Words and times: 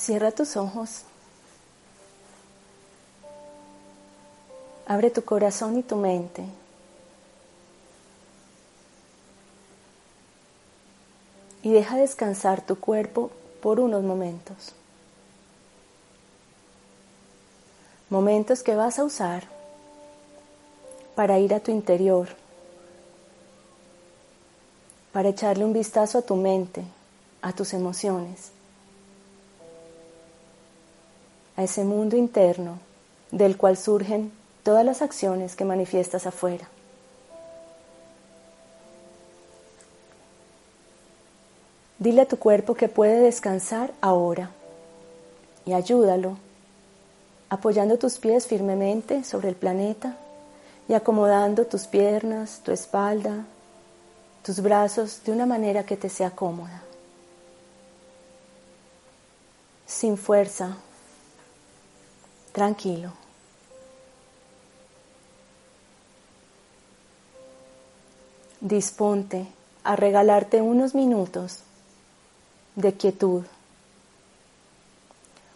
Cierra 0.00 0.30
tus 0.30 0.56
ojos. 0.56 1.02
Abre 4.86 5.10
tu 5.10 5.22
corazón 5.22 5.76
y 5.78 5.82
tu 5.82 5.96
mente. 5.96 6.42
Y 11.62 11.70
deja 11.70 11.98
descansar 11.98 12.62
tu 12.64 12.80
cuerpo 12.80 13.30
por 13.60 13.78
unos 13.78 14.02
momentos. 14.02 14.72
Momentos 18.08 18.62
que 18.62 18.74
vas 18.74 18.98
a 18.98 19.04
usar 19.04 19.44
para 21.14 21.38
ir 21.38 21.52
a 21.52 21.60
tu 21.60 21.72
interior, 21.72 22.28
para 25.12 25.28
echarle 25.28 25.66
un 25.66 25.74
vistazo 25.74 26.16
a 26.16 26.22
tu 26.22 26.36
mente, 26.36 26.84
a 27.42 27.52
tus 27.52 27.74
emociones 27.74 28.52
a 31.60 31.62
ese 31.62 31.84
mundo 31.84 32.16
interno 32.16 32.78
del 33.30 33.58
cual 33.58 33.76
surgen 33.76 34.32
todas 34.62 34.82
las 34.82 35.02
acciones 35.02 35.56
que 35.56 35.66
manifiestas 35.66 36.26
afuera. 36.26 36.66
Dile 41.98 42.22
a 42.22 42.26
tu 42.26 42.38
cuerpo 42.38 42.74
que 42.74 42.88
puede 42.88 43.20
descansar 43.20 43.92
ahora 44.00 44.52
y 45.66 45.74
ayúdalo 45.74 46.38
apoyando 47.50 47.98
tus 47.98 48.16
pies 48.16 48.46
firmemente 48.46 49.22
sobre 49.22 49.50
el 49.50 49.54
planeta 49.54 50.16
y 50.88 50.94
acomodando 50.94 51.66
tus 51.66 51.86
piernas, 51.86 52.62
tu 52.64 52.72
espalda, 52.72 53.44
tus 54.42 54.62
brazos 54.62 55.22
de 55.26 55.32
una 55.32 55.44
manera 55.44 55.84
que 55.84 55.98
te 55.98 56.08
sea 56.08 56.30
cómoda. 56.30 56.82
Sin 59.84 60.16
fuerza, 60.16 60.78
tranquilo. 62.52 63.12
Disponte 68.60 69.46
a 69.84 69.96
regalarte 69.96 70.60
unos 70.60 70.94
minutos 70.94 71.60
de 72.76 72.92
quietud 72.94 73.44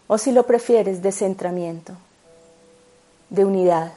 o 0.07 0.17
si 0.17 0.31
lo 0.31 0.45
prefieres 0.45 1.01
de 1.01 1.11
centramiento, 1.11 1.93
de 3.29 3.45
unidad. 3.45 3.93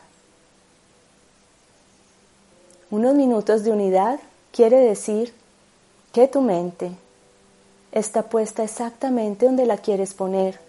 Unos 2.91 3.15
minutos 3.15 3.65
de 3.65 3.71
unidad 3.71 4.19
quiere 4.53 4.79
decir 4.79 5.35
que 6.13 6.27
tu 6.27 6.41
mente 6.41 6.93
está 7.93 8.23
puesta 8.23 8.63
exactamente 8.65 9.47
donde 9.47 9.67
la 9.67 9.77
quieres 9.77 10.15
poner 10.15 10.68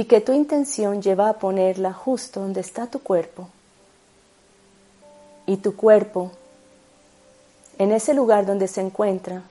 y 0.00 0.06
que 0.06 0.22
tu 0.22 0.32
intención 0.32 1.02
lleva 1.02 1.28
a 1.28 1.34
ponerla 1.34 1.92
justo 1.92 2.40
donde 2.40 2.62
está 2.62 2.86
tu 2.86 3.02
cuerpo. 3.02 3.50
Y 5.44 5.58
tu 5.58 5.76
cuerpo, 5.76 6.30
en 7.76 7.92
ese 7.92 8.14
lugar 8.14 8.46
donde 8.46 8.66
se 8.66 8.80
encuentra, 8.80 9.42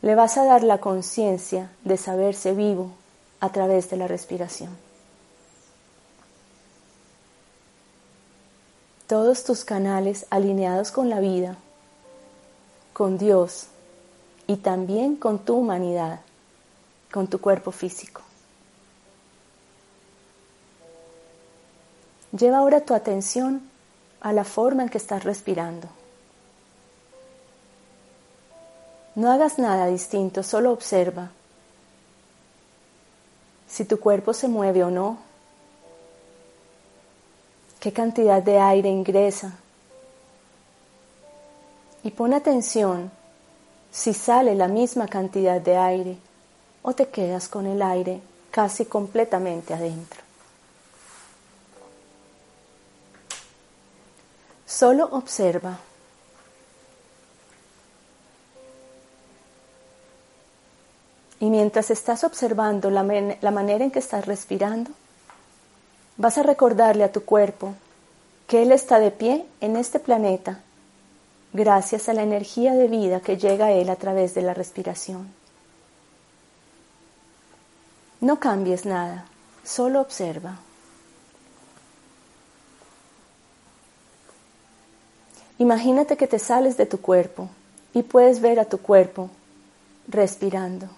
le 0.00 0.14
vas 0.14 0.38
a 0.38 0.44
dar 0.44 0.62
la 0.62 0.78
conciencia 0.78 1.72
de 1.82 1.96
saberse 1.96 2.52
vivo 2.52 2.92
a 3.40 3.50
través 3.50 3.90
de 3.90 3.96
la 3.96 4.06
respiración. 4.06 4.70
Todos 9.08 9.42
tus 9.42 9.64
canales 9.64 10.24
alineados 10.30 10.92
con 10.92 11.10
la 11.10 11.18
vida, 11.18 11.56
con 12.92 13.18
Dios 13.18 13.66
y 14.46 14.58
también 14.58 15.16
con 15.16 15.40
tu 15.40 15.56
humanidad, 15.56 16.20
con 17.10 17.26
tu 17.26 17.40
cuerpo 17.40 17.72
físico. 17.72 18.22
Lleva 22.32 22.58
ahora 22.58 22.80
tu 22.80 22.94
atención 22.94 23.62
a 24.20 24.32
la 24.32 24.44
forma 24.44 24.84
en 24.84 24.88
que 24.88 24.98
estás 24.98 25.24
respirando. 25.24 25.88
No 29.14 29.30
hagas 29.30 29.58
nada 29.58 29.86
distinto, 29.86 30.42
solo 30.42 30.72
observa 30.72 31.30
si 33.68 33.86
tu 33.86 33.98
cuerpo 33.98 34.34
se 34.34 34.48
mueve 34.48 34.84
o 34.84 34.90
no, 34.90 35.18
qué 37.80 37.90
cantidad 37.90 38.42
de 38.42 38.58
aire 38.58 38.90
ingresa 38.90 39.52
y 42.02 42.10
pon 42.10 42.34
atención 42.34 43.10
si 43.90 44.12
sale 44.12 44.54
la 44.54 44.68
misma 44.68 45.08
cantidad 45.08 45.60
de 45.60 45.76
aire 45.76 46.16
o 46.82 46.92
te 46.92 47.08
quedas 47.08 47.48
con 47.48 47.66
el 47.66 47.80
aire 47.80 48.20
casi 48.50 48.84
completamente 48.84 49.72
adentro. 49.72 50.21
Solo 54.82 55.08
observa. 55.12 55.78
Y 61.38 61.50
mientras 61.50 61.92
estás 61.92 62.24
observando 62.24 62.90
la, 62.90 63.04
la, 63.40 63.50
manera 63.52 63.84
en 63.84 63.92
que 63.92 64.00
estás 64.00 64.26
respirando, 64.26 64.90
vas 66.16 66.36
a 66.36 66.42
recordarle 66.42 67.04
a 67.04 67.12
tu 67.12 67.24
cuerpo 67.24 67.74
que 68.48 68.62
Él 68.62 68.72
está 68.72 68.98
de 68.98 69.12
pie 69.12 69.46
en 69.60 69.76
este 69.76 70.00
planeta 70.00 70.58
gracias 71.52 72.08
a 72.08 72.12
la 72.12 72.24
energía 72.24 72.74
de 72.74 72.88
vida 72.88 73.20
que 73.20 73.36
llega 73.36 73.66
a 73.66 73.70
Él 73.70 73.88
a 73.88 73.94
través 73.94 74.34
de 74.34 74.42
la 74.42 74.52
respiración. 74.52 75.32
No 78.20 78.40
cambies 78.40 78.84
nada, 78.84 79.26
solo 79.62 80.00
observa. 80.00 80.58
Imagínate 85.62 86.16
que 86.16 86.26
te 86.26 86.40
sales 86.40 86.76
de 86.76 86.86
tu 86.86 87.00
cuerpo 87.00 87.48
y 87.94 88.02
puedes 88.02 88.40
ver 88.40 88.58
a 88.58 88.64
tu 88.64 88.78
cuerpo 88.78 89.30
respirando. 90.08 90.88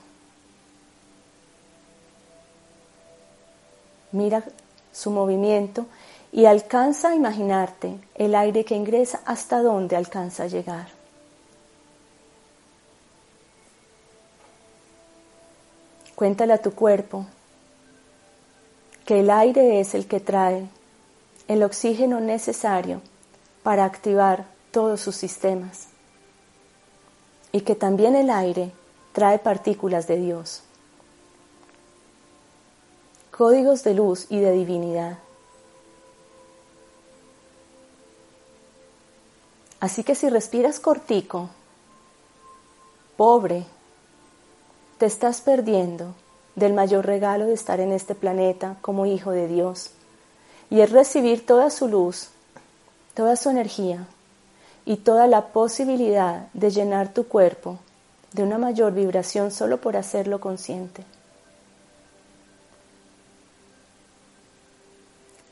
Mira 4.11 4.43
su 4.91 5.11
movimiento 5.11 5.85
y 6.33 6.47
alcanza 6.47 7.11
a 7.11 7.15
imaginarte 7.15 7.99
el 8.15 8.35
aire 8.35 8.65
que 8.65 8.75
ingresa 8.75 9.21
hasta 9.27 9.61
dónde 9.61 9.97
alcanza 9.97 10.45
a 10.45 10.47
llegar. 10.47 10.87
Cuéntale 16.15 16.55
a 16.55 16.63
tu 16.63 16.73
cuerpo 16.73 17.27
que 19.05 19.21
el 19.21 19.29
aire 19.29 19.81
es 19.81 19.95
el 19.95 20.07
que 20.07 20.21
trae 20.21 20.67
el 21.49 21.63
oxígeno 21.63 22.19
necesario 22.21 23.03
para 23.63 23.85
activar 23.85 24.54
todos 24.75 25.01
sus 25.01 25.15
sistemas. 25.15 25.87
Y 27.53 27.61
que 27.61 27.77
también 27.77 28.17
el 28.17 28.29
aire 28.29 28.73
trae 29.13 29.39
partículas 29.39 30.09
de 30.09 30.17
Dios, 30.17 30.65
códigos 33.31 33.85
de 33.85 33.95
luz 33.95 34.27
y 34.29 34.41
de 34.41 34.51
divinidad. 34.51 35.19
Así 39.79 40.03
que 40.03 40.17
si 40.17 40.29
respiras 40.29 40.81
cortico, 40.81 41.51
pobre, 43.17 43.67
te 44.99 45.07
estás 45.07 45.41
perdiendo 45.41 46.15
del 46.57 46.73
mayor 46.73 47.07
regalo 47.07 47.47
de 47.47 47.55
estar 47.55 47.79
en 47.79 47.93
este 47.93 48.17
planeta 48.17 48.77
como 48.81 49.07
hijo 49.07 49.31
de 49.31 49.47
Dios, 49.47 49.91
y 50.69 50.81
es 50.81 50.91
recibir 50.91 51.47
toda 51.47 51.71
su 51.71 51.87
luz, 51.87 52.31
toda 53.15 53.37
su 53.37 53.51
energía, 53.51 54.09
y 54.87 54.97
toda 54.97 55.27
la 55.27 55.47
posibilidad 55.49 56.49
de 56.53 56.71
llenar 56.71 57.13
tu 57.13 57.27
cuerpo 57.27 57.79
de 58.33 58.43
una 58.43 58.59
mayor 58.59 58.93
vibración 58.93 59.51
solo 59.51 59.81
por 59.81 59.97
hacerlo 59.97 60.41
consciente. 60.41 61.05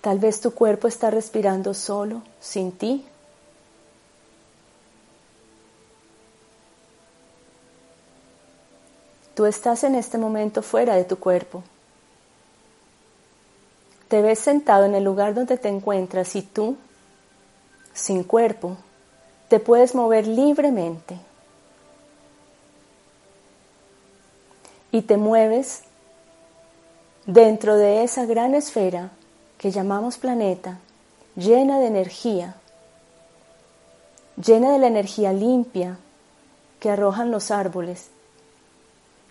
Tal 0.00 0.18
vez 0.18 0.40
tu 0.40 0.52
cuerpo 0.52 0.88
está 0.88 1.10
respirando 1.10 1.74
solo, 1.74 2.22
sin 2.40 2.72
ti. 2.72 3.06
Tú 9.34 9.46
estás 9.46 9.84
en 9.84 9.94
este 9.94 10.18
momento 10.18 10.62
fuera 10.62 10.96
de 10.96 11.04
tu 11.04 11.18
cuerpo. 11.18 11.62
Te 14.08 14.20
ves 14.20 14.40
sentado 14.40 14.84
en 14.84 14.96
el 14.96 15.04
lugar 15.04 15.34
donde 15.34 15.56
te 15.56 15.68
encuentras 15.68 16.34
y 16.34 16.42
tú, 16.42 16.76
sin 17.94 18.24
cuerpo, 18.24 18.76
te 19.52 19.60
puedes 19.60 19.94
mover 19.94 20.26
libremente. 20.26 21.18
Y 24.90 25.02
te 25.02 25.18
mueves 25.18 25.82
dentro 27.26 27.76
de 27.76 28.02
esa 28.02 28.24
gran 28.24 28.54
esfera 28.54 29.10
que 29.58 29.70
llamamos 29.70 30.16
planeta, 30.16 30.78
llena 31.36 31.80
de 31.80 31.86
energía, 31.88 32.54
llena 34.42 34.72
de 34.72 34.78
la 34.78 34.86
energía 34.86 35.34
limpia 35.34 35.98
que 36.80 36.88
arrojan 36.88 37.30
los 37.30 37.50
árboles, 37.50 38.08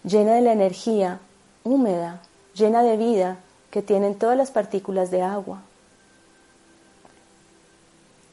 llena 0.04 0.36
de 0.36 0.42
la 0.42 0.52
energía 0.52 1.20
húmeda, 1.64 2.22
llena 2.54 2.84
de 2.84 2.96
vida 2.96 3.40
que 3.72 3.82
tienen 3.82 4.14
todas 4.14 4.38
las 4.38 4.52
partículas 4.52 5.10
de 5.10 5.24
agua, 5.24 5.64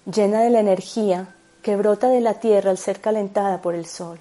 llena 0.05 0.43
de 0.43 0.51
la 0.51 0.61
energía 0.61 1.35
que 1.63 1.77
brota 1.77 2.09
de 2.09 2.21
la 2.21 2.35
tierra 2.35 2.71
al 2.71 2.79
ser 2.79 3.01
calentada 3.01 3.61
por 3.61 3.75
el 3.75 3.87
sol. 3.87 4.19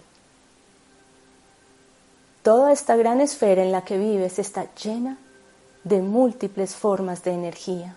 Toda 2.44 2.72
esta 2.72 2.96
gran 2.96 3.22
esfera 3.22 3.64
en 3.64 3.72
la 3.72 3.84
que 3.84 3.98
vives 3.98 4.40
está 4.40 4.74
llena 4.76 5.18
de 5.84 6.02
múltiples 6.02 6.76
formas 6.76 7.24
de 7.24 7.32
energía. 7.32 7.96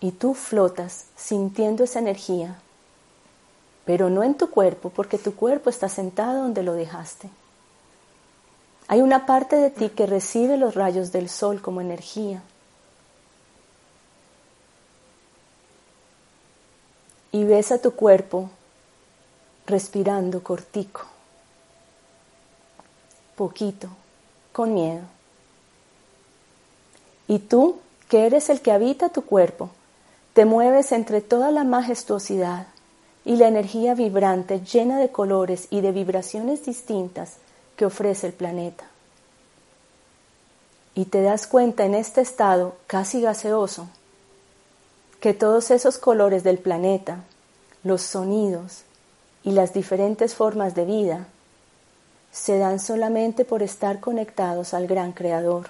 Y 0.00 0.12
tú 0.12 0.34
flotas 0.34 1.06
sintiendo 1.16 1.84
esa 1.84 1.98
energía, 1.98 2.58
pero 3.84 4.10
no 4.10 4.22
en 4.22 4.34
tu 4.34 4.50
cuerpo, 4.50 4.90
porque 4.90 5.18
tu 5.18 5.34
cuerpo 5.34 5.70
está 5.70 5.88
sentado 5.88 6.42
donde 6.42 6.62
lo 6.62 6.74
dejaste. 6.74 7.28
Hay 8.88 9.02
una 9.02 9.26
parte 9.26 9.56
de 9.56 9.70
ti 9.70 9.90
que 9.90 10.06
recibe 10.06 10.56
los 10.56 10.74
rayos 10.74 11.12
del 11.12 11.28
sol 11.28 11.60
como 11.60 11.80
energía. 11.80 12.42
Y 17.32 17.44
ves 17.44 17.72
a 17.72 17.78
tu 17.78 17.92
cuerpo 17.92 18.50
respirando 19.66 20.42
cortico, 20.42 21.02
poquito, 23.36 23.88
con 24.52 24.74
miedo. 24.74 25.02
Y 27.28 27.38
tú, 27.38 27.78
que 28.08 28.26
eres 28.26 28.50
el 28.50 28.60
que 28.60 28.72
habita 28.72 29.10
tu 29.10 29.22
cuerpo, 29.22 29.70
te 30.32 30.44
mueves 30.44 30.92
entre 30.92 31.20
toda 31.20 31.50
la 31.50 31.64
majestuosidad 31.64 32.66
y 33.24 33.36
la 33.36 33.48
energía 33.48 33.94
vibrante 33.94 34.60
llena 34.60 34.98
de 34.98 35.10
colores 35.10 35.68
y 35.70 35.80
de 35.80 35.92
vibraciones 35.92 36.64
distintas 36.64 37.36
que 37.76 37.86
ofrece 37.86 38.26
el 38.26 38.32
planeta. 38.32 38.84
Y 40.94 41.04
te 41.06 41.22
das 41.22 41.46
cuenta 41.46 41.84
en 41.84 41.94
este 41.94 42.20
estado 42.20 42.74
casi 42.86 43.20
gaseoso 43.20 43.88
que 45.20 45.34
todos 45.34 45.70
esos 45.70 45.98
colores 45.98 46.42
del 46.42 46.58
planeta, 46.58 47.24
los 47.84 48.02
sonidos 48.02 48.82
y 49.42 49.52
las 49.52 49.72
diferentes 49.74 50.34
formas 50.34 50.74
de 50.74 50.84
vida 50.84 51.26
se 52.32 52.58
dan 52.58 52.80
solamente 52.80 53.44
por 53.44 53.62
estar 53.62 54.00
conectados 54.00 54.72
al 54.72 54.86
gran 54.86 55.12
creador. 55.12 55.68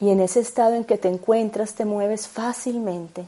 Y 0.00 0.10
en 0.10 0.20
ese 0.20 0.40
estado 0.40 0.74
en 0.74 0.84
que 0.84 0.98
te 0.98 1.08
encuentras 1.08 1.74
te 1.74 1.84
mueves 1.84 2.26
fácilmente 2.26 3.24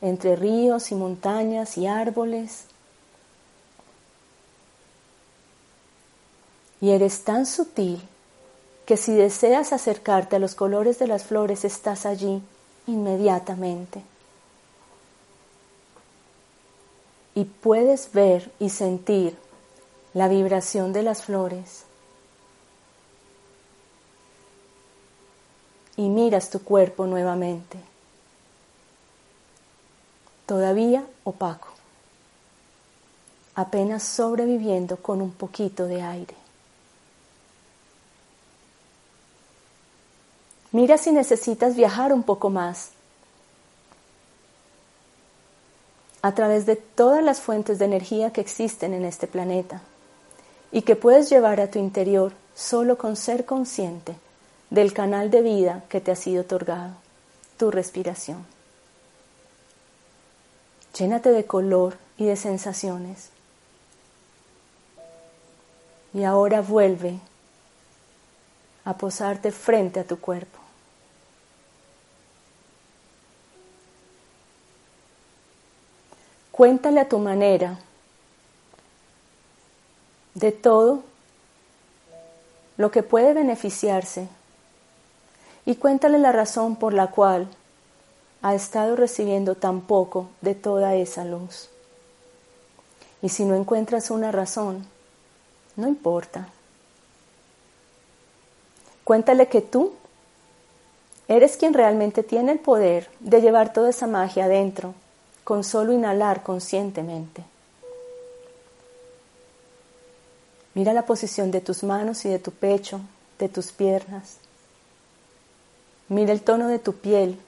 entre 0.00 0.36
ríos 0.36 0.92
y 0.92 0.94
montañas 0.94 1.78
y 1.78 1.86
árboles 1.86 2.66
y 6.80 6.90
eres 6.90 7.24
tan 7.24 7.46
sutil 7.46 8.06
que 8.86 8.96
si 8.96 9.14
deseas 9.14 9.72
acercarte 9.72 10.36
a 10.36 10.38
los 10.38 10.54
colores 10.54 10.98
de 10.98 11.06
las 11.06 11.24
flores 11.24 11.64
estás 11.64 12.04
allí 12.04 12.42
inmediatamente. 12.86 14.02
Y 17.34 17.44
puedes 17.44 18.12
ver 18.12 18.52
y 18.60 18.68
sentir 18.70 19.36
la 20.12 20.28
vibración 20.28 20.92
de 20.92 21.02
las 21.02 21.22
flores. 21.22 21.84
Y 25.96 26.08
miras 26.08 26.50
tu 26.50 26.62
cuerpo 26.62 27.06
nuevamente, 27.06 27.78
todavía 30.46 31.04
opaco, 31.22 31.68
apenas 33.54 34.02
sobreviviendo 34.02 34.96
con 34.96 35.22
un 35.22 35.30
poquito 35.30 35.86
de 35.86 36.02
aire. 36.02 36.43
Mira 40.74 40.98
si 40.98 41.12
necesitas 41.12 41.76
viajar 41.76 42.12
un 42.12 42.24
poco 42.24 42.50
más 42.50 42.90
a 46.20 46.34
través 46.34 46.66
de 46.66 46.74
todas 46.74 47.22
las 47.22 47.40
fuentes 47.40 47.78
de 47.78 47.84
energía 47.84 48.32
que 48.32 48.40
existen 48.40 48.92
en 48.92 49.04
este 49.04 49.28
planeta 49.28 49.82
y 50.72 50.82
que 50.82 50.96
puedes 50.96 51.30
llevar 51.30 51.60
a 51.60 51.70
tu 51.70 51.78
interior 51.78 52.32
solo 52.56 52.98
con 52.98 53.14
ser 53.14 53.44
consciente 53.44 54.16
del 54.68 54.92
canal 54.92 55.30
de 55.30 55.42
vida 55.42 55.84
que 55.88 56.00
te 56.00 56.10
ha 56.10 56.16
sido 56.16 56.42
otorgado, 56.42 56.94
tu 57.56 57.70
respiración. 57.70 58.44
Llénate 60.98 61.30
de 61.30 61.44
color 61.44 61.98
y 62.18 62.24
de 62.24 62.34
sensaciones. 62.34 63.28
Y 66.12 66.24
ahora 66.24 66.62
vuelve 66.62 67.20
a 68.84 68.96
posarte 68.96 69.52
frente 69.52 70.00
a 70.00 70.04
tu 70.04 70.18
cuerpo. 70.18 70.63
Cuéntale 76.56 77.00
a 77.00 77.08
tu 77.08 77.18
manera 77.18 77.80
de 80.34 80.52
todo 80.52 81.02
lo 82.76 82.92
que 82.92 83.02
puede 83.02 83.34
beneficiarse 83.34 84.28
y 85.66 85.74
cuéntale 85.74 86.20
la 86.20 86.30
razón 86.30 86.76
por 86.76 86.94
la 86.94 87.08
cual 87.08 87.48
ha 88.40 88.54
estado 88.54 88.94
recibiendo 88.94 89.56
tan 89.56 89.80
poco 89.80 90.28
de 90.42 90.54
toda 90.54 90.94
esa 90.94 91.24
luz. 91.24 91.70
Y 93.20 93.30
si 93.30 93.44
no 93.44 93.56
encuentras 93.56 94.12
una 94.12 94.30
razón, 94.30 94.86
no 95.74 95.88
importa. 95.88 96.50
Cuéntale 99.02 99.48
que 99.48 99.60
tú 99.60 99.92
eres 101.26 101.56
quien 101.56 101.74
realmente 101.74 102.22
tiene 102.22 102.52
el 102.52 102.60
poder 102.60 103.10
de 103.18 103.40
llevar 103.40 103.72
toda 103.72 103.90
esa 103.90 104.06
magia 104.06 104.44
adentro 104.44 104.94
con 105.44 105.62
solo 105.62 105.92
inhalar 105.92 106.42
conscientemente. 106.42 107.44
Mira 110.72 110.92
la 110.92 111.06
posición 111.06 111.50
de 111.50 111.60
tus 111.60 111.84
manos 111.84 112.24
y 112.24 112.30
de 112.30 112.38
tu 112.38 112.50
pecho, 112.50 113.00
de 113.38 113.48
tus 113.48 113.70
piernas. 113.70 114.38
Mira 116.08 116.32
el 116.32 116.42
tono 116.42 116.68
de 116.68 116.78
tu 116.78 116.94
piel. 116.94 117.38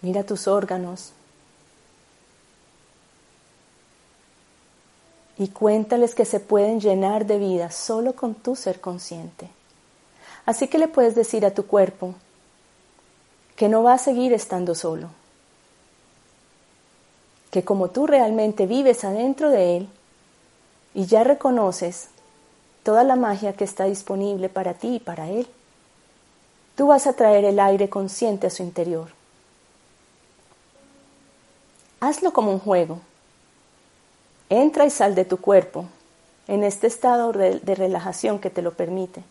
Mira 0.00 0.24
tus 0.24 0.46
órganos. 0.46 1.12
Y 5.36 5.48
cuéntales 5.48 6.14
que 6.14 6.24
se 6.24 6.40
pueden 6.40 6.80
llenar 6.80 7.26
de 7.26 7.38
vida 7.38 7.70
solo 7.70 8.14
con 8.14 8.34
tu 8.34 8.56
ser 8.56 8.80
consciente. 8.80 9.48
Así 10.46 10.68
que 10.68 10.78
le 10.78 10.88
puedes 10.88 11.14
decir 11.14 11.44
a 11.44 11.54
tu 11.54 11.66
cuerpo 11.66 12.14
que 13.56 13.68
no 13.68 13.82
va 13.82 13.94
a 13.94 13.98
seguir 13.98 14.32
estando 14.32 14.74
solo 14.74 15.19
que 17.50 17.64
como 17.64 17.88
tú 17.88 18.06
realmente 18.06 18.66
vives 18.66 19.04
adentro 19.04 19.50
de 19.50 19.76
Él 19.76 19.88
y 20.94 21.06
ya 21.06 21.24
reconoces 21.24 22.08
toda 22.82 23.04
la 23.04 23.16
magia 23.16 23.52
que 23.52 23.64
está 23.64 23.84
disponible 23.84 24.48
para 24.48 24.74
ti 24.74 24.96
y 24.96 25.00
para 25.00 25.28
Él, 25.28 25.46
tú 26.76 26.88
vas 26.88 27.06
a 27.06 27.12
traer 27.12 27.44
el 27.44 27.60
aire 27.60 27.88
consciente 27.88 28.46
a 28.46 28.50
su 28.50 28.62
interior. 28.62 29.08
Hazlo 32.00 32.32
como 32.32 32.52
un 32.52 32.58
juego. 32.58 33.00
Entra 34.48 34.86
y 34.86 34.90
sal 34.90 35.14
de 35.14 35.24
tu 35.24 35.36
cuerpo 35.36 35.84
en 36.48 36.64
este 36.64 36.86
estado 36.86 37.32
de 37.32 37.74
relajación 37.74 38.38
que 38.38 38.50
te 38.50 38.62
lo 38.62 38.72
permite. 38.72 39.22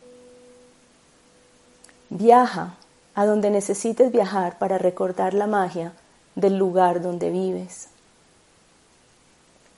Viaja 2.10 2.76
a 3.16 3.26
donde 3.26 3.50
necesites 3.50 4.12
viajar 4.12 4.58
para 4.58 4.78
recordar 4.78 5.34
la 5.34 5.48
magia 5.48 5.94
del 6.36 6.58
lugar 6.58 7.02
donde 7.02 7.30
vives. 7.30 7.90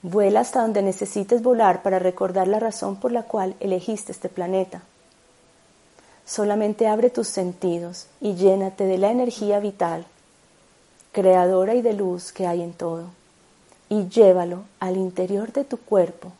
Vuela 0.04 0.40
hasta 0.40 0.62
donde 0.62 0.82
necesites 0.82 1.44
volar 1.44 1.84
para 1.84 2.00
recordar 2.00 2.48
la 2.48 2.60
razón 2.60 2.96
por 2.96 3.12
la 3.12 3.24
cual 3.24 3.56
elegiste 3.60 4.12
este 4.12 4.30
planeta. 4.30 4.82
Solamente 6.26 6.88
abre 6.88 7.10
tus 7.10 7.28
sentidos 7.28 8.08
y 8.20 8.36
llénate 8.36 8.86
de 8.86 8.98
la 8.98 9.12
energía 9.12 9.60
vital, 9.60 10.06
creadora 11.12 11.76
y 11.76 11.82
de 11.82 11.94
luz 11.94 12.32
que 12.32 12.48
hay 12.48 12.62
en 12.62 12.74
todo. 12.74 13.10
y 13.92 14.08
llévalo 14.08 14.64
al 14.80 14.96
interior 14.96 15.52
de 15.52 15.66
tu 15.66 15.76
cuerpo, 15.76 16.32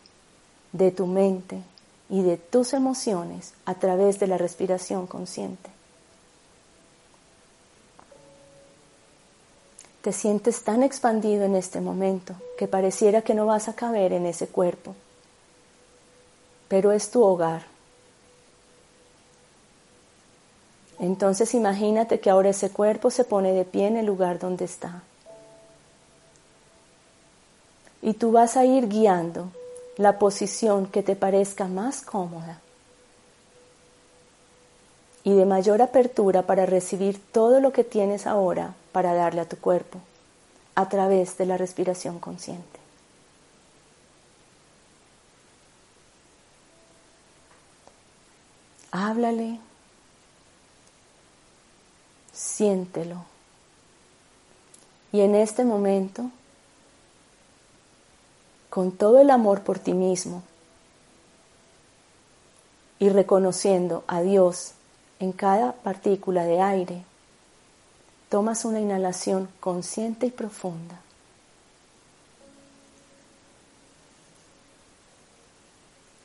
de 0.72 0.90
tu 0.90 1.06
mente 1.06 1.62
y 2.10 2.22
de 2.22 2.38
tus 2.38 2.74
emociones 2.74 3.54
a 3.66 3.74
través 3.74 4.22
de 4.22 4.28
la 4.28 4.38
respiración 4.38 5.06
consciente. 5.06 5.70
Te 10.02 10.12
sientes 10.12 10.64
tan 10.64 10.82
expandido 10.82 11.44
en 11.44 11.56
este 11.56 11.80
momento 11.80 12.34
que 12.58 12.68
pareciera 12.68 13.22
que 13.22 13.36
no 13.36 13.46
vas 13.46 13.68
a 13.68 13.74
caber 13.74 14.14
en 14.14 14.26
ese 14.26 14.48
cuerpo, 14.48 14.96
pero 16.68 16.92
es 16.92 17.12
tu 17.12 17.24
hogar. 17.24 17.64
Entonces 21.00 21.54
imagínate 21.54 22.20
que 22.20 22.30
ahora 22.30 22.50
ese 22.50 22.72
cuerpo 22.72 23.12
se 23.12 23.24
pone 23.24 23.54
de 23.54 23.66
pie 23.66 23.88
en 23.88 23.98
el 23.98 24.06
lugar 24.06 24.40
donde 24.40 24.66
está. 24.66 25.04
Y 28.02 28.14
tú 28.14 28.32
vas 28.32 28.58
a 28.58 28.66
ir 28.66 28.88
guiando 28.88 29.50
la 29.98 30.18
posición 30.18 30.88
que 30.88 31.04
te 31.04 31.16
parezca 31.16 31.68
más 31.68 32.02
cómoda 32.02 32.60
y 35.24 35.36
de 35.36 35.46
mayor 35.46 35.84
apertura 35.84 36.42
para 36.44 36.66
recibir 36.66 37.22
todo 37.32 37.60
lo 37.60 37.72
que 37.72 37.84
tienes 37.84 38.26
ahora 38.26 38.74
para 38.92 39.14
darle 39.14 39.42
a 39.42 39.50
tu 39.50 39.58
cuerpo 39.58 40.00
a 40.76 40.90
través 40.90 41.38
de 41.38 41.46
la 41.46 41.58
respiración 41.58 42.20
consciente. 42.20 42.80
Háblale, 48.92 49.60
siéntelo. 52.34 53.24
Y 55.14 55.22
en 55.22 55.36
este 55.36 55.64
momento, 55.64 56.30
con 58.70 58.92
todo 58.92 59.20
el 59.20 59.30
amor 59.30 59.62
por 59.62 59.80
ti 59.80 59.94
mismo 59.94 60.44
y 63.00 63.10
reconociendo 63.10 64.04
a 64.08 64.22
Dios 64.22 64.74
en 65.20 65.32
cada 65.32 65.74
partícula 65.74 66.46
de 66.46 66.62
aire, 66.62 67.04
tomas 68.32 68.64
una 68.64 68.80
inhalación 68.80 69.50
consciente 69.60 70.26
y 70.26 70.32
profunda. 70.32 71.02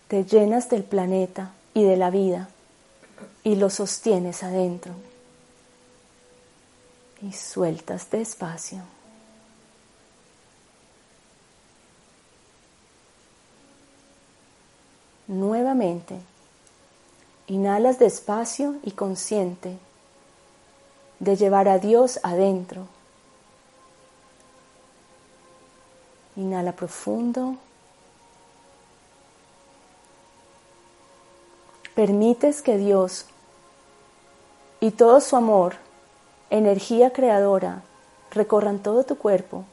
Te 0.06 0.24
llenas 0.24 0.70
del 0.70 0.84
planeta 0.84 1.50
y 1.74 1.82
de 1.82 1.96
la 1.96 2.10
vida 2.10 2.48
y 3.42 3.56
lo 3.56 3.70
sostienes 3.70 4.44
adentro. 4.44 4.92
Y 7.22 7.32
sueltas 7.32 8.08
despacio. 8.08 8.82
Nuevamente 15.26 16.20
Inhalas 17.48 18.00
despacio 18.00 18.74
y 18.82 18.90
consciente 18.90 19.78
de 21.18 21.36
llevar 21.36 21.68
a 21.68 21.78
Dios 21.78 22.20
adentro. 22.22 22.86
Inhala 26.36 26.72
profundo. 26.72 27.56
Permites 31.94 32.60
que 32.60 32.76
Dios 32.76 33.26
y 34.80 34.90
todo 34.90 35.20
su 35.20 35.36
amor, 35.36 35.76
energía 36.50 37.12
creadora, 37.12 37.82
recorran 38.30 38.80
todo 38.80 39.04
tu 39.04 39.16
cuerpo 39.16 39.64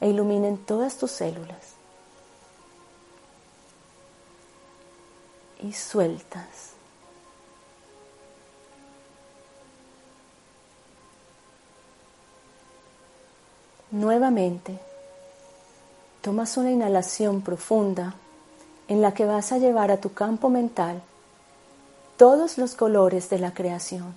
e 0.00 0.08
iluminen 0.08 0.56
todas 0.56 0.96
tus 0.96 1.10
células. 1.10 1.74
Y 5.60 5.72
sueltas. 5.72 6.75
Nuevamente, 13.96 14.78
tomas 16.20 16.58
una 16.58 16.70
inhalación 16.70 17.40
profunda 17.40 18.14
en 18.88 19.00
la 19.00 19.14
que 19.14 19.24
vas 19.24 19.52
a 19.52 19.58
llevar 19.58 19.90
a 19.90 20.02
tu 20.02 20.12
campo 20.12 20.50
mental 20.50 21.00
todos 22.18 22.58
los 22.58 22.74
colores 22.74 23.30
de 23.30 23.38
la 23.38 23.54
creación. 23.54 24.14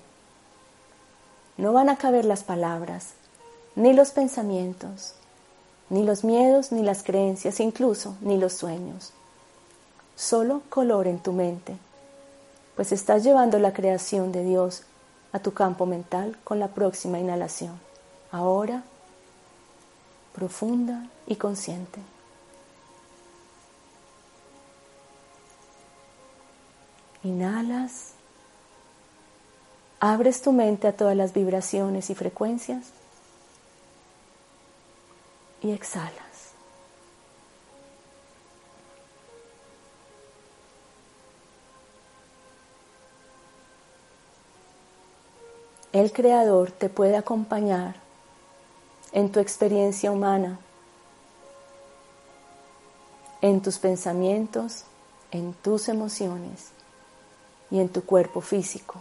No 1.55 1.71
van 1.71 1.87
a 1.87 1.95
caber 1.95 2.25
las 2.25 2.43
palabras, 2.43 3.11
ni 3.77 3.93
los 3.93 4.11
pensamientos, 4.11 5.13
ni 5.89 6.03
los 6.03 6.25
miedos, 6.25 6.73
ni 6.73 6.83
las 6.83 7.01
creencias, 7.01 7.61
incluso 7.61 8.17
ni 8.19 8.37
los 8.37 8.51
sueños. 8.51 9.13
Solo 10.17 10.61
color 10.67 11.07
en 11.07 11.19
tu 11.19 11.31
mente, 11.31 11.77
pues 12.75 12.91
estás 12.91 13.23
llevando 13.23 13.57
la 13.59 13.71
creación 13.71 14.33
de 14.33 14.43
Dios 14.43 14.83
a 15.31 15.39
tu 15.39 15.53
campo 15.53 15.85
mental 15.85 16.35
con 16.43 16.59
la 16.59 16.67
próxima 16.67 17.17
inhalación. 17.17 17.79
Ahora 18.29 18.83
profunda 20.33 21.07
y 21.27 21.35
consciente. 21.35 21.99
Inhalas, 27.23 28.13
abres 29.99 30.41
tu 30.41 30.51
mente 30.53 30.87
a 30.87 30.95
todas 30.95 31.15
las 31.15 31.33
vibraciones 31.33 32.09
y 32.09 32.15
frecuencias 32.15 32.85
y 35.61 35.71
exhalas. 35.71 36.53
El 45.91 46.13
Creador 46.13 46.71
te 46.71 46.87
puede 46.87 47.17
acompañar 47.17 48.08
en 49.11 49.31
tu 49.31 49.39
experiencia 49.39 50.11
humana, 50.11 50.59
en 53.41 53.61
tus 53.61 53.77
pensamientos, 53.79 54.83
en 55.31 55.53
tus 55.53 55.89
emociones 55.89 56.69
y 57.71 57.79
en 57.79 57.89
tu 57.89 58.03
cuerpo 58.03 58.41
físico. 58.41 58.99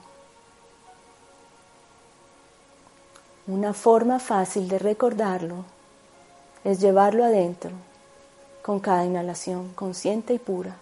Una 3.47 3.73
forma 3.73 4.19
fácil 4.19 4.69
de 4.69 4.79
recordarlo 4.79 5.65
es 6.65 6.81
llevarlo 6.81 7.25
adentro 7.25 7.71
con 8.63 8.81
cada 8.81 9.07
inhalación 9.07 9.73
consciente 9.75 10.35
y 10.35 10.39
pura. 10.39 10.77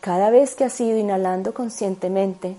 Cada 0.00 0.30
vez 0.30 0.54
que 0.54 0.64
has 0.64 0.80
ido 0.80 0.96
inhalando 0.96 1.52
conscientemente, 1.52 2.56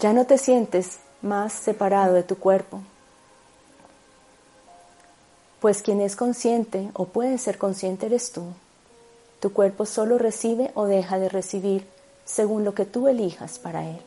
ya 0.00 0.14
no 0.14 0.24
te 0.24 0.38
sientes 0.38 0.98
más 1.20 1.52
separado 1.52 2.14
de 2.14 2.22
tu 2.22 2.38
cuerpo, 2.38 2.80
pues 5.60 5.82
quien 5.82 6.00
es 6.00 6.16
consciente 6.16 6.90
o 6.94 7.04
puede 7.04 7.36
ser 7.36 7.58
consciente 7.58 8.06
eres 8.06 8.32
tú. 8.32 8.44
Tu 9.40 9.52
cuerpo 9.52 9.84
solo 9.84 10.16
recibe 10.16 10.70
o 10.74 10.86
deja 10.86 11.18
de 11.18 11.28
recibir 11.28 11.86
según 12.24 12.64
lo 12.64 12.74
que 12.74 12.86
tú 12.86 13.08
elijas 13.08 13.58
para 13.58 13.86
él. 13.86 14.00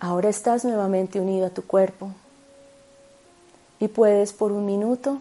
Ahora 0.00 0.30
estás 0.30 0.64
nuevamente 0.64 1.20
unido 1.20 1.46
a 1.46 1.50
tu 1.50 1.62
cuerpo 1.62 2.10
y 3.78 3.88
puedes 3.88 4.32
por 4.32 4.52
un 4.52 4.64
minuto 4.64 5.20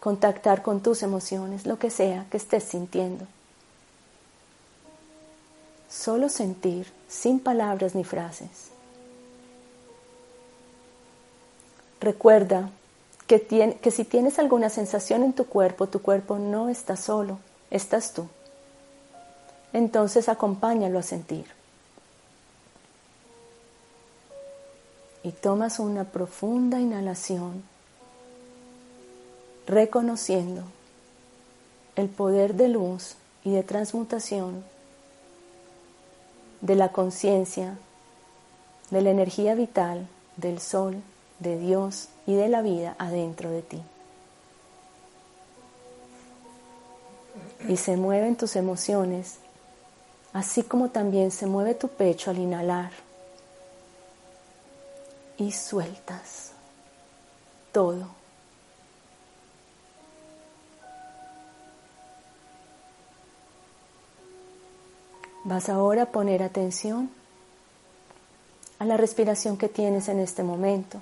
contactar 0.00 0.62
con 0.62 0.80
tus 0.80 1.04
emociones, 1.04 1.66
lo 1.66 1.78
que 1.78 1.90
sea 1.90 2.26
que 2.30 2.36
estés 2.36 2.64
sintiendo. 2.64 3.26
Solo 5.88 6.28
sentir 6.28 6.92
sin 7.08 7.38
palabras 7.38 7.94
ni 7.94 8.04
frases. 8.04 8.70
Recuerda 12.00 12.70
que, 13.26 13.78
que 13.80 13.90
si 13.90 14.04
tienes 14.04 14.38
alguna 14.38 14.68
sensación 14.68 15.22
en 15.22 15.32
tu 15.32 15.46
cuerpo, 15.46 15.86
tu 15.86 16.02
cuerpo 16.02 16.38
no 16.38 16.68
está 16.68 16.96
solo, 16.96 17.38
estás 17.70 18.12
tú. 18.12 18.28
Entonces 19.72 20.28
acompáñalo 20.28 20.98
a 20.98 21.02
sentir. 21.02 21.46
Y 25.22 25.32
tomas 25.32 25.80
una 25.80 26.04
profunda 26.04 26.78
inhalación, 26.78 27.64
reconociendo 29.66 30.62
el 31.96 32.08
poder 32.08 32.54
de 32.54 32.68
luz 32.68 33.16
y 33.42 33.52
de 33.52 33.64
transmutación 33.64 34.64
de 36.60 36.74
la 36.74 36.90
conciencia, 36.90 37.78
de 38.90 39.02
la 39.02 39.10
energía 39.10 39.54
vital, 39.54 40.08
del 40.36 40.60
sol, 40.60 41.02
de 41.38 41.58
Dios 41.58 42.08
y 42.26 42.34
de 42.34 42.48
la 42.48 42.62
vida 42.62 42.96
adentro 42.98 43.50
de 43.50 43.62
ti. 43.62 43.82
Y 47.68 47.76
se 47.76 47.96
mueven 47.96 48.36
tus 48.36 48.56
emociones, 48.56 49.38
así 50.32 50.62
como 50.62 50.90
también 50.90 51.30
se 51.30 51.46
mueve 51.46 51.74
tu 51.74 51.88
pecho 51.88 52.30
al 52.30 52.38
inhalar 52.38 52.90
y 55.38 55.52
sueltas 55.52 56.52
todo. 57.72 58.06
Vas 65.46 65.68
ahora 65.68 66.02
a 66.02 66.06
poner 66.06 66.42
atención 66.42 67.08
a 68.80 68.84
la 68.84 68.96
respiración 68.96 69.56
que 69.56 69.68
tienes 69.68 70.08
en 70.08 70.18
este 70.18 70.42
momento. 70.42 70.98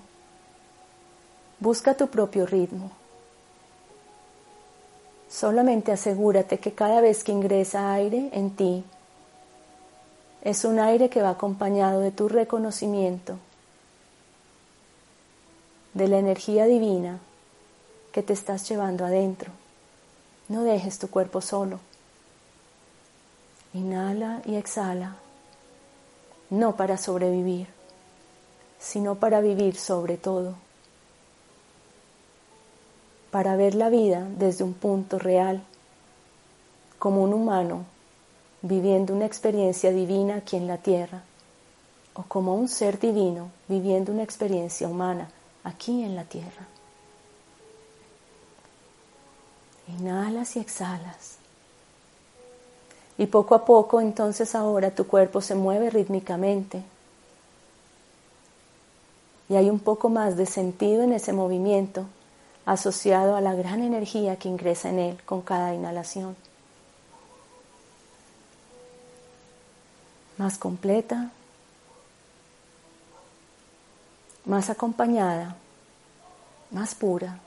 Busca 1.61 1.95
tu 1.95 2.09
propio 2.09 2.45
ritmo. 2.45 2.91
Solamente 5.31 5.93
asegúrate 5.93 6.59
que 6.59 6.75
cada 6.75 7.01
vez 7.01 7.25
que 7.25 7.33
ingresa 7.33 7.95
aire 7.95 8.29
en 8.35 8.51
ti, 8.51 8.85
es 10.43 10.67
un 10.67 10.79
aire 10.79 11.09
que 11.09 11.23
va 11.23 11.31
acompañado 11.31 12.01
de 12.01 12.11
tu 12.11 12.29
reconocimiento 12.29 13.39
de 15.95 16.07
la 16.07 16.19
energía 16.19 16.67
divina 16.67 17.19
que 18.13 18.23
te 18.23 18.35
estás 18.35 18.69
llevando 18.69 19.07
adentro. 19.07 19.53
No 20.51 20.65
dejes 20.65 20.99
tu 20.99 21.09
cuerpo 21.09 21.41
solo. 21.41 21.81
Inhala 23.75 24.41
y 24.45 24.55
exhala, 24.55 25.17
no 26.49 26.77
para 26.77 26.97
sobrevivir, 26.97 27.67
sino 28.79 29.17
para 29.17 29.41
vivir 29.41 29.75
sobre 29.75 30.17
todo, 30.17 30.55
para 33.33 33.57
ver 33.57 33.75
la 33.75 33.89
vida 33.89 34.29
desde 34.39 34.63
un 34.63 34.75
punto 34.75 35.19
real, 35.19 35.65
como 37.01 37.25
un 37.25 37.35
humano 37.35 37.85
viviendo 38.63 39.13
una 39.13 39.27
experiencia 39.27 39.91
divina 39.91 40.37
aquí 40.37 40.57
en 40.57 40.69
la 40.69 40.79
tierra, 40.79 41.25
o 42.15 42.23
como 42.23 42.55
un 42.55 42.69
ser 42.69 43.01
divino 43.01 43.51
viviendo 43.69 44.13
una 44.13 44.23
experiencia 44.23 44.87
humana 44.87 45.29
aquí 45.65 46.05
en 46.05 46.15
la 46.15 46.25
tierra. 46.25 46.69
Inhalas 49.89 50.55
y 50.55 50.61
exhalas. 50.61 51.44
Y 53.17 53.27
poco 53.27 53.55
a 53.55 53.65
poco 53.65 54.01
entonces 54.01 54.55
ahora 54.55 54.91
tu 54.91 55.07
cuerpo 55.07 55.41
se 55.41 55.55
mueve 55.55 55.91
rítmicamente. 55.91 56.83
Y 59.49 59.57
hay 59.57 59.71
un 59.71 59.79
poco 59.79 60.09
más 60.09 60.37
de 60.37 60.47
sentido 60.47 61.03
en 61.03 61.13
ese 61.13 61.33
movimiento 61.33 62.07
asociado 62.67 63.37
a 63.37 63.41
la 63.41 63.55
gran 63.55 63.83
energía 63.83 64.37
que 64.37 64.49
ingresa 64.49 64.89
en 64.89 64.99
él 64.99 65.23
con 65.25 65.43
cada 65.43 65.75
inhalación. 65.75 66.35
más 70.37 70.59
completa, 70.59 71.31
más 74.45 74.69
acompañada, 74.69 75.57
más 76.71 76.95
pura, 76.95 77.39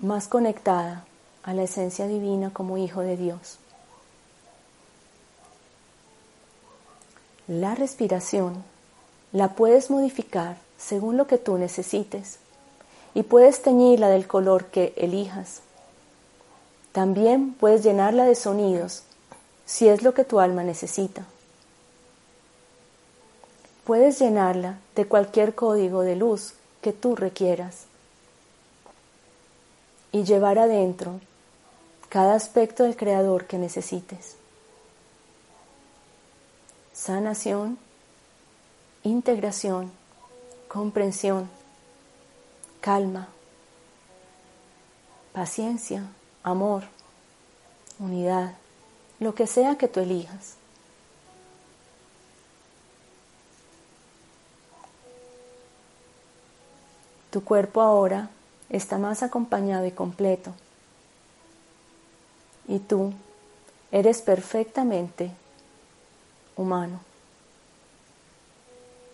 más 0.00 0.26
conectada 0.26 1.04
a 1.42 1.54
la 1.54 1.64
esencia 1.64 2.06
divina 2.06 2.50
como 2.52 2.78
hijo 2.78 3.00
de 3.00 3.16
Dios. 3.16 3.58
La 7.48 7.74
respiración 7.74 8.62
la 9.32 9.54
puedes 9.54 9.90
modificar 9.90 10.56
según 10.78 11.16
lo 11.16 11.26
que 11.26 11.38
tú 11.38 11.58
necesites 11.58 12.38
y 13.14 13.24
puedes 13.24 13.62
teñirla 13.62 14.08
del 14.08 14.26
color 14.26 14.66
que 14.66 14.92
elijas. 14.96 15.60
También 16.92 17.54
puedes 17.54 17.82
llenarla 17.82 18.24
de 18.24 18.34
sonidos 18.34 19.02
si 19.64 19.88
es 19.88 20.02
lo 20.02 20.14
que 20.14 20.24
tu 20.24 20.40
alma 20.40 20.62
necesita. 20.62 21.24
Puedes 23.84 24.18
llenarla 24.18 24.78
de 24.94 25.06
cualquier 25.06 25.54
código 25.54 26.02
de 26.02 26.16
luz 26.16 26.54
que 26.80 26.92
tú 26.92 27.16
requieras 27.16 27.86
y 30.12 30.24
llevar 30.24 30.58
adentro 30.58 31.20
cada 32.12 32.34
aspecto 32.34 32.82
del 32.82 32.94
Creador 32.94 33.46
que 33.46 33.56
necesites. 33.56 34.36
Sanación, 36.92 37.78
integración, 39.02 39.90
comprensión, 40.68 41.48
calma, 42.82 43.28
paciencia, 45.32 46.04
amor, 46.42 46.82
unidad, 47.98 48.56
lo 49.18 49.34
que 49.34 49.46
sea 49.46 49.78
que 49.78 49.88
tú 49.88 50.00
elijas. 50.00 50.56
Tu 57.30 57.42
cuerpo 57.42 57.80
ahora 57.80 58.28
está 58.68 58.98
más 58.98 59.22
acompañado 59.22 59.86
y 59.86 59.92
completo. 59.92 60.52
Y 62.68 62.78
tú 62.78 63.12
eres 63.90 64.22
perfectamente 64.22 65.30
humano. 66.56 67.00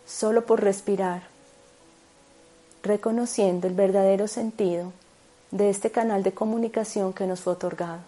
Solo 0.06 0.46
por 0.46 0.62
respirar, 0.62 1.22
reconociendo 2.82 3.66
el 3.66 3.74
verdadero 3.74 4.28
sentido 4.28 4.92
de 5.50 5.70
este 5.70 5.90
canal 5.90 6.22
de 6.22 6.32
comunicación 6.32 7.12
que 7.12 7.26
nos 7.26 7.40
fue 7.40 7.54
otorgado. 7.54 8.00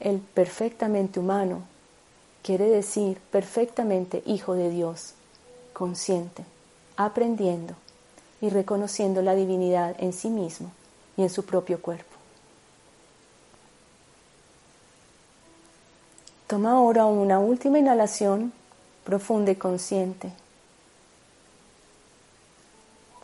El 0.00 0.18
perfectamente 0.20 1.18
humano 1.18 1.62
quiere 2.42 2.68
decir 2.68 3.18
perfectamente 3.30 4.22
hijo 4.26 4.54
de 4.54 4.70
Dios, 4.70 5.14
consciente, 5.72 6.44
aprendiendo 6.96 7.74
y 8.40 8.50
reconociendo 8.50 9.22
la 9.22 9.34
divinidad 9.34 9.96
en 9.98 10.12
sí 10.12 10.28
mismo 10.28 10.70
y 11.16 11.22
en 11.22 11.30
su 11.30 11.44
propio 11.44 11.80
cuerpo. 11.80 12.15
Toma 16.46 16.72
ahora 16.72 17.06
una 17.06 17.38
última 17.40 17.78
inhalación 17.78 18.52
profunda 19.04 19.50
y 19.50 19.56
consciente. 19.56 20.32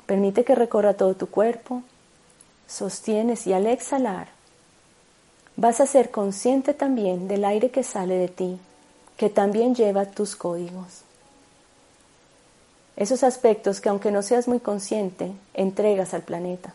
Permite 0.06 0.44
que 0.44 0.54
recorra 0.54 0.94
todo 0.94 1.14
tu 1.14 1.28
cuerpo, 1.28 1.82
sostienes 2.66 3.46
y 3.46 3.52
al 3.52 3.66
exhalar 3.66 4.28
vas 5.56 5.80
a 5.80 5.86
ser 5.86 6.10
consciente 6.10 6.74
también 6.74 7.28
del 7.28 7.44
aire 7.44 7.70
que 7.70 7.82
sale 7.82 8.16
de 8.16 8.28
ti, 8.28 8.58
que 9.16 9.28
también 9.28 9.74
lleva 9.74 10.06
tus 10.06 10.34
códigos. 10.34 11.02
Esos 12.96 13.22
aspectos 13.22 13.80
que 13.80 13.88
aunque 13.88 14.10
no 14.10 14.22
seas 14.22 14.48
muy 14.48 14.60
consciente, 14.60 15.32
entregas 15.54 16.14
al 16.14 16.22
planeta 16.22 16.74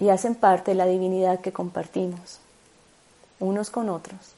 y 0.00 0.08
hacen 0.08 0.34
parte 0.34 0.70
de 0.70 0.76
la 0.76 0.86
divinidad 0.86 1.40
que 1.40 1.52
compartimos, 1.52 2.38
unos 3.40 3.70
con 3.70 3.88
otros. 3.88 4.37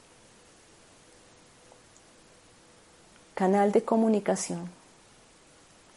Canal 3.40 3.72
de 3.72 3.83
comunicación, 3.83 4.68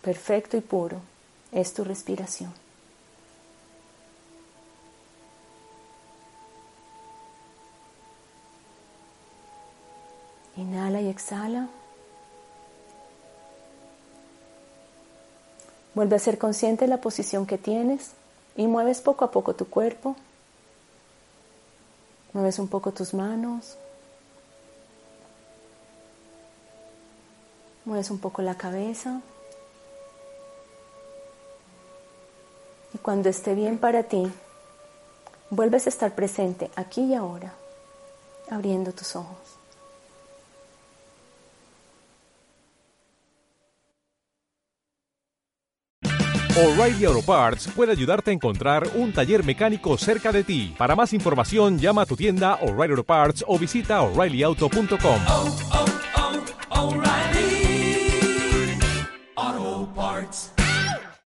perfecto 0.02 0.56
y 0.56 0.62
puro, 0.62 1.02
es 1.52 1.74
tu 1.74 1.84
respiración. 1.84 2.54
Inhala 10.56 11.02
y 11.02 11.10
exhala. 11.10 11.68
Vuelve 15.96 16.16
a 16.16 16.20
ser 16.20 16.38
consciente 16.38 16.86
de 16.86 16.90
la 16.90 17.02
posición 17.02 17.46
que 17.46 17.58
tienes 17.58 18.12
y 18.56 18.68
mueves 18.68 19.02
poco 19.02 19.26
a 19.26 19.32
poco 19.32 19.54
tu 19.54 19.68
cuerpo. 19.68 20.16
Mueves 22.32 22.58
un 22.58 22.70
poco 22.70 22.94
tus 22.94 23.14
manos. 23.14 23.78
Mueves 27.86 28.12
un 28.12 28.20
poco 28.20 28.42
la 28.42 28.56
cabeza. 28.56 29.22
Y 32.94 32.98
cuando 33.00 33.30
esté 33.30 33.56
bien 33.56 33.78
para 33.78 34.04
ti, 34.04 34.32
vuelves 35.50 35.86
a 35.88 35.90
estar 35.90 36.14
presente 36.16 36.70
aquí 36.76 37.02
y 37.02 37.16
ahora, 37.16 37.54
abriendo 38.50 38.92
tus 38.92 39.16
ojos. 39.16 39.38
O'Reilly 46.56 47.06
Auto 47.06 47.24
Parts 47.24 47.68
puede 47.76 47.92
ayudarte 47.94 48.30
a 48.30 48.34
encontrar 48.34 48.88
un 48.94 49.12
taller 49.12 49.44
mecánico 49.44 49.98
cerca 49.98 50.32
de 50.32 50.44
ti. 50.44 50.76
Para 50.78 50.96
más 50.96 51.12
información, 51.12 51.80
llama 51.80 52.04
a 52.04 52.06
tu 52.06 52.16
tienda 52.16 52.60
O'Reilly 52.62 52.92
Auto 52.92 53.04
Parts 53.04 53.44
o 53.48 53.58
visita 53.58 54.04
oreillyauto.com. 54.04 55.93